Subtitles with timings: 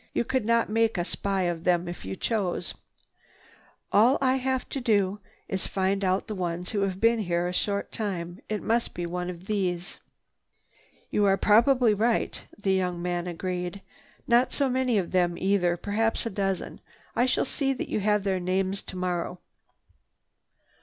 [0.13, 2.73] You could not make a spy of them if you chose.
[3.91, 7.45] All I have to do is to find out the ones who have been here
[7.47, 8.41] a short time.
[8.49, 9.99] It must be one of these."
[11.11, 13.81] "You are probably right," the young man agreed.
[14.27, 16.81] "Not so many of them either, perhaps a dozen.
[17.15, 19.37] I shall see that you have their names tomorrow."